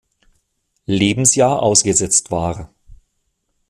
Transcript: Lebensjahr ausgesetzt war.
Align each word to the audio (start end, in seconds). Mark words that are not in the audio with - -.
Lebensjahr 0.87 1.59
ausgesetzt 1.61 2.31
war. 2.31 2.73